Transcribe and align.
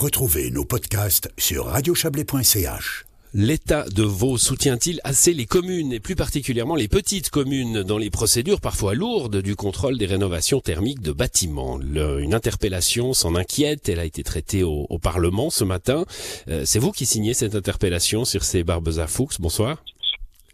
Retrouvez 0.00 0.50
nos 0.50 0.64
podcasts 0.64 1.30
sur 1.36 1.66
radiochablais.ch. 1.66 3.04
L'État 3.34 3.84
de 3.84 4.02
Vaud 4.02 4.38
soutient-il 4.38 4.98
assez 5.04 5.34
les 5.34 5.44
communes 5.44 5.92
et 5.92 6.00
plus 6.00 6.16
particulièrement 6.16 6.74
les 6.74 6.88
petites 6.88 7.28
communes 7.28 7.82
dans 7.82 7.98
les 7.98 8.08
procédures 8.08 8.62
parfois 8.62 8.94
lourdes 8.94 9.42
du 9.42 9.56
contrôle 9.56 9.98
des 9.98 10.06
rénovations 10.06 10.60
thermiques 10.60 11.02
de 11.02 11.12
bâtiments? 11.12 11.78
Une 11.82 12.32
interpellation 12.32 13.12
s'en 13.12 13.34
inquiète, 13.34 13.90
elle 13.90 13.98
a 13.98 14.06
été 14.06 14.22
traitée 14.22 14.62
au, 14.62 14.98
Parlement 15.02 15.50
ce 15.50 15.64
matin. 15.64 16.06
Euh, 16.48 16.62
c'est 16.64 16.78
vous 16.78 16.92
qui 16.92 17.04
signez 17.04 17.34
cette 17.34 17.54
interpellation 17.54 18.24
sur 18.24 18.42
ces 18.42 18.64
barbes 18.64 18.88
à 18.96 19.06
Fuchs. 19.06 19.38
Bonsoir. 19.38 19.84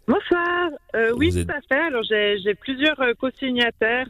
Bonsoir. 0.09 0.71
Euh, 0.93 1.13
oui, 1.15 1.31
tout 1.31 1.49
à 1.49 1.61
fait. 1.61 1.85
Alors 1.85 2.03
j'ai 2.03 2.53
plusieurs 2.55 2.99
euh, 2.99 3.13
co-signataires 3.13 4.09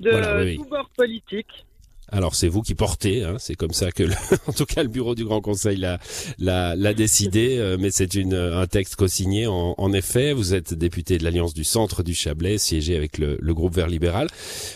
de 0.00 0.56
tous 0.56 0.64
bords 0.64 0.90
politiques. 0.96 1.64
Alors 2.12 2.36
c'est 2.36 2.48
vous 2.48 2.62
qui 2.62 2.74
portez, 2.74 3.24
hein, 3.24 3.36
c'est 3.38 3.56
comme 3.56 3.72
ça 3.72 3.90
que, 3.90 4.04
en 4.46 4.52
tout 4.52 4.64
cas, 4.64 4.82
le 4.82 4.88
bureau 4.88 5.14
du 5.14 5.24
Grand 5.24 5.40
Conseil 5.40 5.76
l'a 6.38 6.94
décidé, 6.94 7.56
euh, 7.58 7.76
mais 7.78 7.90
c'est 7.90 8.14
une 8.14 8.34
un 8.34 8.66
texte 8.66 8.96
co-signé. 8.96 9.46
En, 9.46 9.74
en, 9.76 9.92
effet, 9.92 10.32
vous 10.32 10.54
êtes 10.54 10.72
député 10.72 11.18
de 11.18 11.24
l'Alliance 11.24 11.52
du 11.52 11.64
Centre 11.64 12.02
du 12.02 12.14
Chablais, 12.14 12.58
siégé 12.58 12.96
avec 12.96 13.18
le, 13.18 13.36
le 13.40 13.54
groupe 13.54 13.74
Vert 13.74 13.88
libéral. 13.88 14.28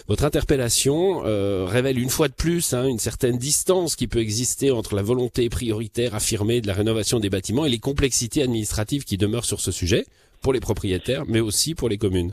Votre 0.08 0.24
interpellation 0.24 1.22
euh, 1.24 1.66
révèle 1.68 1.98
une 1.98 2.10
fois 2.10 2.28
de 2.28 2.34
plus 2.34 2.74
hein, 2.74 2.86
une 2.86 2.98
certaine 2.98 3.38
distance 3.38 3.94
qui 3.94 4.08
peut 4.08 4.20
exister 4.20 4.70
entre 4.72 4.96
la 4.96 5.02
volonté 5.02 5.48
prioritaire 5.48 6.14
affirmée 6.14 6.60
de 6.60 6.66
la 6.66 6.74
rénovation 6.74 7.20
des 7.20 7.30
bâtiments 7.30 7.64
et 7.64 7.70
les 7.70 7.78
complexités 7.78 8.42
administratives 8.42 9.04
qui 9.04 9.18
demeurent 9.18 9.44
sur 9.44 9.60
ce 9.60 9.70
sujet 9.70 10.04
pour 10.40 10.52
les 10.52 10.60
propriétaires, 10.60 11.24
mais 11.28 11.40
aussi 11.40 11.74
pour 11.74 11.88
les 11.88 11.98
communes. 11.98 12.32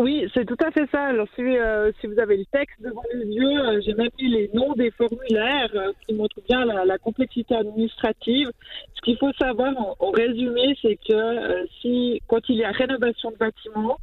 Oui, 0.00 0.26
c'est 0.32 0.46
tout 0.46 0.56
à 0.64 0.70
fait 0.70 0.88
ça. 0.90 1.08
Alors, 1.08 1.26
si, 1.34 1.42
euh, 1.42 1.92
vous 2.04 2.18
avez 2.18 2.38
le 2.38 2.46
texte 2.46 2.80
devant 2.80 3.02
les 3.12 3.26
yeux, 3.26 3.60
euh, 3.60 3.82
j'ai 3.84 3.92
même 3.92 4.08
mis 4.18 4.28
les 4.28 4.50
noms 4.54 4.72
des 4.72 4.90
formulaires 4.92 5.68
euh, 5.74 5.92
qui 6.06 6.14
montrent 6.14 6.40
bien 6.48 6.64
la, 6.64 6.86
la, 6.86 6.96
complexité 6.96 7.54
administrative. 7.54 8.50
Ce 8.94 9.00
qu'il 9.02 9.18
faut 9.18 9.30
savoir 9.34 9.74
en, 9.98 10.10
résumé, 10.10 10.74
c'est 10.80 10.98
que 11.06 11.66
si, 11.82 12.22
quand 12.28 12.40
il 12.48 12.56
y 12.56 12.64
a 12.64 12.70
rénovation 12.70 13.30
de 13.30 13.36
bâtiment, 13.36 13.98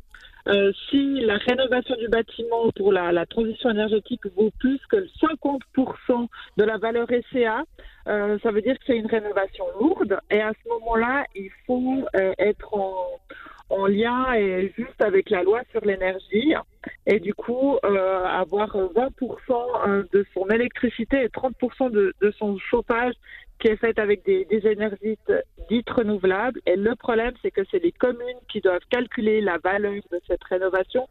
si 0.89 1.19
la 1.21 1.37
rénovation 1.37 1.95
du 1.97 2.07
bâtiment 2.07 2.69
pour 2.75 2.93
la, 2.93 3.11
la, 3.11 3.25
transition 3.25 3.71
énergétique 3.71 4.21
vaut 4.35 4.51
plus 4.59 4.79
que 4.89 4.97
50% 5.19 6.27
de 6.57 6.63
la 6.63 6.77
valeur 6.77 7.07
SCA, 7.07 7.63
ça 8.05 8.51
veut 8.51 8.61
dire 8.61 8.75
que 8.75 8.85
c'est 8.85 8.97
une 8.97 9.07
rénovation 9.07 9.65
lourde. 9.79 10.17
Et 10.31 10.39
à 10.39 10.51
ce 10.51 10.69
moment-là, 10.69 11.25
il 11.35 11.49
faut 11.65 12.05
être 12.37 12.73
en 12.73 12.96
en 13.87 13.89
lien 13.89 14.33
et 14.33 14.73
juste 14.77 15.01
avec 15.01 15.29
la 15.29 15.43
loi 15.43 15.61
sur 15.71 15.81
l'énergie 15.81 16.53
et 17.05 17.19
du 17.19 17.33
coup 17.33 17.77
euh, 17.83 18.25
avoir 18.25 18.69
20% 18.75 19.09
euh, 19.87 20.03
de 20.11 20.25
son 20.33 20.47
électricité 20.49 21.23
et 21.23 21.27
30% 21.27 21.91
de, 21.91 22.13
son 22.37 22.57
chauffage 22.57 23.13
qui 23.59 23.67
est 23.69 23.77
fait 23.77 23.97
avec 23.97 24.23
des, 24.25 24.45
énergies 24.51 25.17
dites 25.69 25.89
renouvelables. 25.89 26.61
Et 26.67 26.75
le 26.75 26.95
problème, 26.95 27.33
c'est 27.41 27.49
que 27.49 27.61
c'est 27.71 27.81
les 27.81 27.91
communes 27.91 28.39
qui 28.51 28.61
doivent 28.61 28.85
calculer 28.91 29.41
la 29.41 29.57
valeur 29.57 29.95
de 30.11 30.21
cette 30.27 30.43
rénovation 30.43 31.07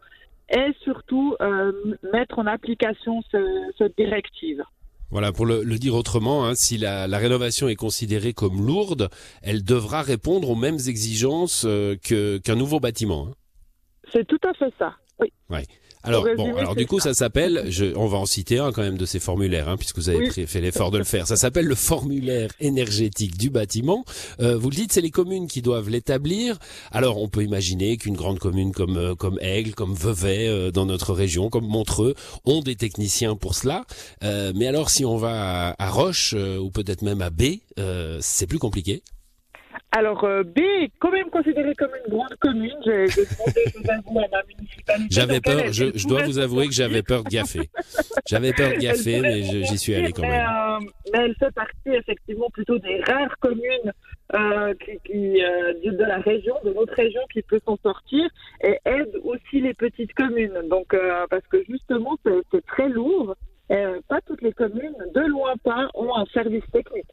et 0.50 0.72
surtout 0.82 1.34
euh, 1.40 1.72
mettre 2.12 2.38
en 2.38 2.46
application 2.46 3.20
ce, 3.32 3.72
cette 3.76 3.96
directive. 3.96 4.62
Voilà, 5.10 5.32
pour 5.32 5.46
le, 5.46 5.64
dire 5.78 5.94
autrement, 5.94 6.46
hein, 6.46 6.54
si 6.54 6.78
la, 6.78 7.06
rénovation 7.06 7.68
est 7.68 7.76
considérée 7.76 8.32
comme 8.32 8.64
lourde, 8.66 9.08
elle 9.42 9.62
devra 9.64 10.02
répondre 10.02 10.50
aux 10.50 10.56
mêmes 10.56 10.78
exigences 10.86 11.64
euh, 11.66 11.96
qu'un 11.96 12.54
nouveau 12.56 12.80
bâtiment. 12.80 13.28
Hein. 13.28 13.34
C'est 14.12 14.26
tout 14.26 14.40
à 14.44 14.52
fait 14.54 14.72
ça. 14.78 14.94
Oui. 15.20 15.62
Alors 16.06 16.26
bon, 16.36 16.56
alors 16.56 16.74
du 16.74 16.86
coup, 16.86 17.00
ça, 17.00 17.14
s'appelle, 17.14 17.68
on 17.96 18.06
va 18.06 18.18
en 18.18 18.26
citer 18.26 18.58
un 18.58 18.72
quand 18.72 18.82
même 18.82 18.96
de 18.96 19.06
ces 19.06 19.18
formulaires, 19.18 19.68
hein, 19.68 19.76
puisque 19.76 19.96
vous 19.96 20.08
avez 20.08 20.30
fait 20.30 20.60
l'effort 20.60 20.90
de 20.90 20.98
le 20.98 21.04
faire. 21.04 21.26
Ça 21.26 21.36
s'appelle 21.36 21.66
le 21.66 21.74
formulaire 21.74 22.50
énergétique 22.60 23.36
du 23.36 23.50
bâtiment. 23.50 24.04
Euh, 24.40 24.56
vous 24.56 24.70
le 24.70 24.76
dites, 24.76 24.92
c'est 24.92 25.00
les 25.00 25.10
communes 25.10 25.48
qui 25.48 25.62
doivent 25.62 25.90
l'établir. 25.90 26.58
Alors, 26.92 27.20
on 27.20 27.28
peut 27.28 27.42
imaginer 27.42 27.96
qu'une 27.96 28.16
grande 28.16 28.38
commune 28.38 28.72
comme 28.72 28.96
euh, 28.96 29.14
comme 29.14 29.38
Aigle, 29.40 29.74
comme 29.74 29.94
Vevey 29.94 30.46
euh, 30.48 30.70
dans 30.70 30.86
notre 30.86 31.12
région, 31.12 31.50
comme 31.50 31.66
Montreux, 31.66 32.14
ont 32.44 32.60
des 32.60 32.76
techniciens 32.76 33.36
pour 33.36 33.54
cela. 33.54 33.84
mais 34.22 34.66
alors, 34.66 34.90
si 34.90 35.04
on 35.04 35.16
va 35.16 35.70
à, 35.70 35.84
à 35.84 35.90
Roche 35.90 36.34
ou 36.34 36.70
peut-être 36.70 37.02
même 37.02 37.22
à 37.22 37.30
B, 37.30 37.42
c'est 38.20 38.46
plus 38.46 38.58
compliqué. 38.58 39.02
Alors, 39.92 40.24
euh, 40.24 40.42
B 40.42 40.58
est 40.58 40.90
quand 40.98 41.10
même 41.10 41.30
considéré 41.30 41.74
comme 41.74 41.90
une 42.04 42.12
grande 42.12 42.34
commune. 42.40 42.76
J'ai 42.84 43.06
demandé, 43.06 44.26
à 44.26 44.28
ma 44.30 44.42
municipalité. 44.42 45.08
J'avais 45.10 45.40
peur, 45.40 45.72
je, 45.72 46.06
dois 46.06 46.24
vous 46.24 46.38
avouer 46.38 46.66
que 46.66 46.74
j'avais 46.74 47.02
peur 47.02 47.24
de 47.24 47.30
gaffer. 47.30 47.70
J'avais 48.26 48.52
peur 48.52 48.70
de 48.72 48.76
gaffer, 48.76 49.20
mais 49.20 49.42
j'y 49.42 49.78
suis 49.78 49.94
allé 49.94 50.12
quand 50.12 50.22
même. 50.22 50.32
Euh, 50.32 50.86
mais, 51.12 51.20
elle 51.24 51.34
fait 51.36 51.54
partie 51.54 51.90
effectivement 51.90 52.50
plutôt 52.50 52.78
des 52.78 53.00
rares 53.02 53.38
communes 53.38 53.92
euh, 54.34 54.74
qui, 55.06 55.40
de 55.40 56.04
la 56.04 56.18
région, 56.18 56.56
de 56.64 56.72
notre 56.72 56.94
région, 56.94 57.22
qui 57.32 57.42
peut 57.42 57.60
s'en 57.64 57.78
sortir 57.82 58.28
et 58.64 58.78
aide 58.84 59.16
aussi 59.24 59.60
les 59.60 59.72
petites 59.72 60.12
communes. 60.14 60.60
Donc, 60.68 60.94
parce 61.30 61.46
que 61.46 61.62
justement, 61.68 62.18
c'est 62.24 62.66
très 62.66 62.88
lourd. 62.88 63.34
Et, 63.70 63.84
pas 64.08 64.20
toutes 64.26 64.42
les 64.42 64.52
communes, 64.52 64.96
de 65.14 65.20
loin 65.20 65.54
pas, 65.64 65.88
ont 65.94 66.14
un 66.16 66.26
service 66.26 66.64
technique. 66.72 67.06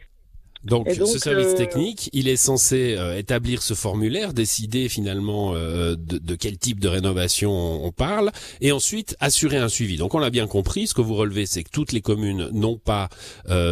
Donc, 0.64 0.90
ce 0.90 1.20
service 1.20 1.54
euh, 1.54 1.58
technique, 1.58 2.10
il 2.14 2.30
est 2.30 2.38
censé 2.38 2.96
euh, 2.98 3.18
établir 3.18 3.62
ce 3.62 3.74
formulaire, 3.74 4.34
décider 4.34 4.88
finalement 4.88 5.54
euh, 5.54 5.96
de, 5.98 6.18
de, 6.18 6.36
quel 6.36 6.58
type 6.58 6.80
de 6.80 6.88
rénovation 6.88 7.52
on, 7.52 7.92
parle, 7.92 8.32
et 8.62 8.72
ensuite 8.72 9.16
assurer 9.20 9.58
un 9.58 9.68
suivi. 9.68 9.98
Donc 9.98 10.16
on 10.16 10.20
l'a 10.20 10.30
bien 10.30 10.48
compris, 10.48 10.88
ce 10.88 10.94
que 10.94 11.02
vous 11.02 11.16
relevez, 11.16 11.46
c'est 11.46 11.64
que 11.64 11.70
toutes 11.70 11.92
les 11.92 12.02
communes 12.02 12.50
n'ont 12.52 12.78
pas 12.78 13.10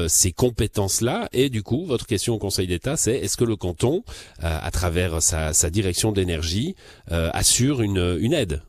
ces 0.07 0.31
compétences-là, 0.31 1.27
et 1.31 1.49
du 1.49 1.63
coup, 1.63 1.85
votre 1.85 2.05
question 2.05 2.35
au 2.35 2.37
Conseil 2.37 2.67
d'État, 2.67 2.97
c'est 2.97 3.15
est-ce 3.15 3.37
que 3.37 3.45
le 3.45 3.55
canton, 3.55 4.03
à 4.39 4.69
travers 4.71 5.21
sa, 5.21 5.53
sa 5.53 5.69
direction 5.69 6.11
d'énergie, 6.11 6.75
assure 7.07 7.81
une, 7.81 8.17
une 8.19 8.33
aide? 8.33 8.61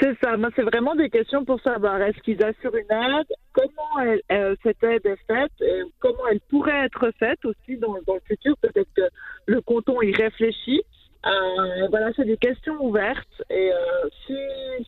C'est 0.00 0.16
ça. 0.22 0.36
Moi, 0.36 0.50
c'est 0.56 0.62
vraiment 0.62 0.94
des 0.94 1.10
questions 1.10 1.44
pour 1.44 1.60
savoir 1.60 2.00
est-ce 2.02 2.18
qu'ils 2.20 2.42
assurent 2.42 2.76
une 2.76 2.96
aide, 2.96 3.26
comment 3.56 4.20
elle, 4.28 4.56
cette 4.62 4.82
aide 4.84 5.06
est 5.06 5.26
faite, 5.26 5.52
et 5.60 5.82
comment 5.98 6.26
elle 6.30 6.40
pourrait 6.40 6.84
être 6.84 7.10
faite 7.18 7.44
aussi 7.44 7.78
dans, 7.78 7.96
dans 8.06 8.14
le 8.14 8.20
futur. 8.26 8.56
Peut-être 8.58 8.92
que 8.94 9.08
le 9.46 9.60
canton 9.62 10.00
y 10.02 10.12
réfléchit. 10.12 10.82
Euh, 11.24 11.88
voilà, 11.90 12.10
c'est 12.14 12.24
des 12.24 12.36
questions 12.36 12.76
ouvertes. 12.80 13.42
Et 13.50 13.72
euh, 13.72 14.08
si, 14.26 14.34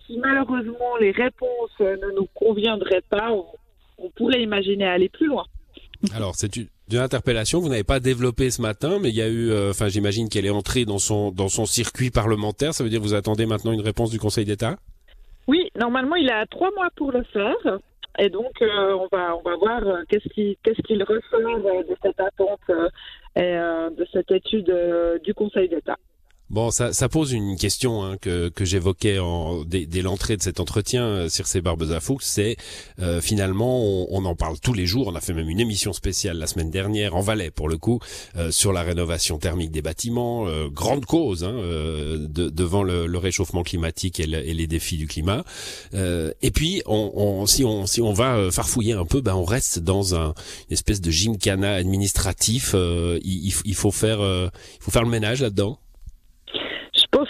si, 0.06 0.18
malheureusement 0.18 0.96
les 1.00 1.10
réponses 1.10 1.80
ne 1.80 2.14
nous 2.14 2.28
conviendraient 2.34 3.02
pas, 3.08 3.32
on, 3.32 3.46
on 3.98 4.10
pourrait 4.10 4.42
imaginer 4.42 4.86
aller 4.86 5.08
plus 5.08 5.26
loin. 5.26 5.44
Alors, 6.14 6.34
c'est 6.36 6.56
une, 6.56 6.68
interpellation 6.92 7.58
vous 7.58 7.68
n'avez 7.68 7.84
pas 7.84 8.00
développé 8.00 8.50
ce 8.50 8.62
matin, 8.62 8.98
mais 9.00 9.08
il 9.08 9.16
y 9.16 9.22
a 9.22 9.28
eu, 9.28 9.50
euh, 9.50 9.70
enfin, 9.70 9.88
j'imagine 9.88 10.28
qu'elle 10.28 10.46
est 10.46 10.50
entrée 10.50 10.84
dans 10.84 10.98
son 10.98 11.32
dans 11.32 11.48
son 11.48 11.66
circuit 11.66 12.10
parlementaire. 12.10 12.72
Ça 12.72 12.84
veut 12.84 12.90
dire 12.90 13.00
que 13.00 13.04
vous 13.04 13.14
attendez 13.14 13.46
maintenant 13.46 13.72
une 13.72 13.80
réponse 13.80 14.10
du 14.10 14.18
Conseil 14.18 14.44
d'État? 14.44 14.76
Oui, 15.48 15.70
normalement, 15.76 16.16
il 16.16 16.30
a 16.30 16.46
trois 16.46 16.70
mois 16.76 16.88
pour 16.96 17.10
le 17.10 17.24
faire. 17.24 17.78
Et 18.18 18.30
donc, 18.30 18.60
euh, 18.62 18.94
on 18.94 19.06
va 19.10 19.36
on 19.36 19.42
va 19.42 19.56
voir 19.56 19.86
euh, 19.86 20.02
qu'est-ce 20.08 20.28
qu'il 20.30 20.56
qu'est-ce 20.62 20.82
qu'il 20.82 21.02
ressort 21.04 21.84
de 21.84 21.96
cette 22.02 22.20
attente 22.20 22.60
et 23.36 23.52
de 23.52 24.06
cette 24.12 24.30
étude 24.32 24.74
du 25.22 25.34
Conseil 25.34 25.68
d'État. 25.68 25.96
Bon, 26.50 26.70
ça, 26.70 26.94
ça 26.94 27.10
pose 27.10 27.32
une 27.32 27.58
question 27.58 28.02
hein, 28.02 28.16
que, 28.16 28.48
que 28.48 28.64
j'évoquais 28.64 29.18
dès, 29.66 29.84
dès 29.84 30.00
l'entrée 30.00 30.38
de 30.38 30.42
cet 30.42 30.60
entretien 30.60 31.04
euh, 31.04 31.28
sur 31.28 31.46
ces 31.46 31.60
barbes 31.60 31.92
à 31.92 32.00
Fuchs, 32.00 32.22
c'est 32.22 32.56
euh, 33.00 33.20
finalement, 33.20 33.82
on, 33.82 34.06
on, 34.10 34.24
en 34.24 34.34
parle 34.34 34.58
tous 34.58 34.72
les 34.72 34.86
jours, 34.86 35.08
on 35.08 35.14
a 35.14 35.20
fait 35.20 35.34
même 35.34 35.50
une 35.50 35.60
émission 35.60 35.92
spéciale 35.92 36.38
la 36.38 36.46
semaine 36.46 36.70
dernière, 36.70 37.14
en 37.14 37.20
Valais 37.20 37.50
pour 37.50 37.68
le 37.68 37.76
coup, 37.76 38.00
euh, 38.36 38.50
sur 38.50 38.72
la 38.72 38.82
rénovation 38.82 39.38
thermique 39.38 39.70
des 39.70 39.82
bâtiments, 39.82 40.46
grande 40.70 41.04
cause 41.04 41.44
hein, 41.44 41.52
de, 41.52 42.48
devant 42.48 42.82
le, 42.82 43.06
le, 43.06 43.18
réchauffement 43.18 43.62
climatique 43.62 44.18
et, 44.18 44.22
et, 44.22 44.54
les 44.54 44.66
défis 44.66 44.96
du 44.96 45.06
climat. 45.06 45.44
et 45.92 46.50
puis, 46.50 46.82
on, 46.86 47.12
on, 47.14 47.46
si, 47.46 47.64
on, 47.64 47.86
si 47.86 48.00
on 48.00 48.12
va 48.14 48.50
farfouiller 48.50 48.94
un 48.94 49.04
peu, 49.04 49.20
ben, 49.20 49.34
on 49.34 49.44
reste 49.44 49.80
dans 49.80 50.14
un, 50.14 50.28
une 50.68 50.72
espèce 50.72 51.00
de 51.00 51.10
gymkhana 51.10 51.74
administratif, 51.74 52.74
il, 52.74 53.52
il, 53.64 53.74
faut 53.74 53.90
faire, 53.90 54.20
il 54.20 54.82
faut 54.82 54.90
faire 54.90 55.02
le 55.02 55.10
ménage 55.10 55.42
là-dedans 55.42 55.78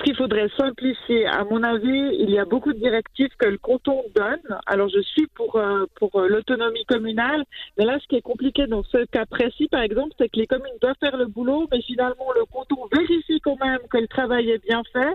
qu'il 0.08 0.16
faudrait 0.16 0.48
simplifier. 0.56 1.26
À 1.26 1.44
mon 1.44 1.62
avis, 1.62 2.16
il 2.18 2.30
y 2.30 2.38
a 2.38 2.46
beaucoup 2.46 2.72
de 2.72 2.78
directives 2.78 3.28
que 3.38 3.46
le 3.46 3.58
canton 3.58 4.02
donne. 4.16 4.58
Alors, 4.64 4.88
je 4.88 5.00
suis 5.00 5.26
pour, 5.34 5.56
euh, 5.56 5.84
pour 5.96 6.16
euh, 6.16 6.28
l'autonomie 6.28 6.84
communale. 6.86 7.44
Mais 7.76 7.84
là, 7.84 7.98
ce 8.00 8.06
qui 8.08 8.16
est 8.16 8.22
compliqué 8.22 8.66
dans 8.66 8.82
ce 8.84 9.04
cas 9.04 9.26
précis, 9.26 9.68
par 9.68 9.82
exemple, 9.82 10.14
c'est 10.18 10.30
que 10.30 10.38
les 10.38 10.46
communes 10.46 10.78
doivent 10.80 10.96
faire 10.98 11.18
le 11.18 11.26
boulot, 11.26 11.68
mais 11.70 11.82
finalement, 11.82 12.32
le 12.34 12.46
canton 12.46 12.88
vérifie 12.90 13.38
quand 13.42 13.62
même 13.62 13.80
que 13.90 13.98
le 13.98 14.08
travail 14.08 14.50
est 14.50 14.64
bien 14.66 14.82
fait. 14.94 15.14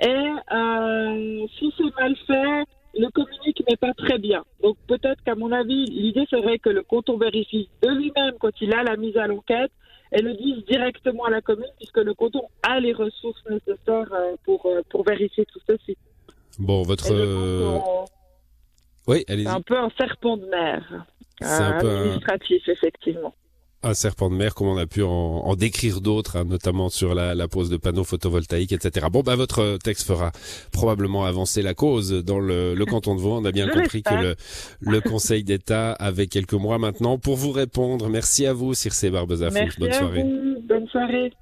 Et 0.00 0.54
euh, 0.54 1.46
si 1.58 1.72
c'est 1.78 1.96
mal 1.98 2.14
fait, 2.26 2.64
le 2.98 3.08
communique 3.08 3.62
n'est 3.66 3.76
pas 3.76 3.94
très 3.94 4.18
bien. 4.18 4.44
Donc, 4.62 4.76
peut-être 4.86 5.24
qu'à 5.24 5.36
mon 5.36 5.52
avis, 5.52 5.86
l'idée 5.86 6.26
serait 6.28 6.58
que 6.58 6.68
le 6.68 6.82
canton 6.82 7.16
vérifie 7.16 7.70
de 7.82 7.88
lui-même 7.88 8.34
quand 8.38 8.60
il 8.60 8.74
a 8.74 8.82
la 8.82 8.96
mise 8.96 9.16
à 9.16 9.26
l'enquête 9.26 9.72
et 10.14 10.22
le 10.22 10.34
dise 10.34 10.64
directement 10.64 11.24
à 11.24 11.30
la 11.30 11.40
commune 11.42 11.70
puisque 11.76 11.98
le 11.98 12.14
canton 12.14 12.42
a 12.62 12.80
les 12.80 12.92
ressources 12.92 13.42
nécessaires 13.50 14.12
euh, 14.12 14.36
pour, 14.44 14.64
euh, 14.66 14.82
pour 14.88 15.04
vérifier 15.04 15.44
tout 15.46 15.60
ceci. 15.68 15.96
Bon, 16.58 16.82
votre... 16.82 17.10
oui, 19.06 19.24
allez-y. 19.28 19.44
C'est 19.44 19.50
un 19.50 19.60
peu 19.60 19.76
un 19.76 19.90
serpent 19.98 20.36
de 20.36 20.46
mer. 20.46 21.06
un 21.42 21.80
peu 21.80 21.90
administratif, 21.90 22.68
effectivement 22.68 23.34
un 23.84 23.94
serpent 23.94 24.30
de 24.30 24.34
mer, 24.34 24.54
comme 24.54 24.68
on 24.68 24.76
a 24.76 24.86
pu 24.86 25.02
en, 25.02 25.54
décrire 25.56 26.00
d'autres, 26.00 26.36
hein, 26.36 26.44
notamment 26.44 26.88
sur 26.88 27.14
la, 27.14 27.34
la, 27.34 27.48
pose 27.48 27.70
de 27.70 27.76
panneaux 27.76 28.04
photovoltaïques, 28.04 28.72
etc. 28.72 29.06
Bon, 29.10 29.20
bah 29.20 29.36
votre 29.36 29.78
texte 29.78 30.06
fera 30.06 30.32
probablement 30.72 31.24
avancer 31.24 31.62
la 31.62 31.74
cause 31.74 32.10
dans 32.12 32.40
le, 32.40 32.74
le 32.74 32.86
canton 32.86 33.14
de 33.14 33.20
Vaud. 33.20 33.36
On 33.36 33.44
a 33.44 33.52
bien 33.52 33.68
compris 33.68 34.02
que 34.02 34.14
le, 34.14 34.36
le 34.80 35.00
Conseil 35.00 35.44
d'État 35.44 35.92
avait 35.92 36.26
quelques 36.26 36.54
mois 36.54 36.78
maintenant 36.78 37.18
pour 37.18 37.36
vous 37.36 37.52
répondre. 37.52 38.08
Merci 38.08 38.46
à 38.46 38.52
vous, 38.52 38.74
Circe 38.74 39.04
Barbezafou. 39.06 39.58
Bonne 39.78 39.92
soirée. 39.92 40.24
Bonne 40.68 40.88
soirée. 40.88 41.32